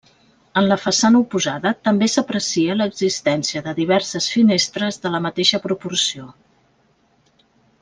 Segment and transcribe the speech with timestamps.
[0.59, 6.27] En la façana oposada també s'aprecia l'existència de diverses finestres de la mateixa proporció.